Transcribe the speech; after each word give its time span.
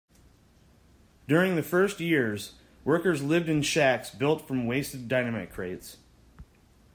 During 1.27 1.55
the 1.55 1.61
first 1.61 1.99
years, 1.99 2.55
workers 2.83 3.21
lived 3.21 3.47
in 3.47 3.61
shacks 3.61 4.09
built 4.09 4.47
from 4.47 4.65
wasted 4.65 5.07
dynamite 5.07 5.51
crates. 5.53 5.97